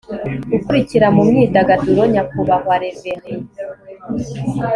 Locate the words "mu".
1.15-1.21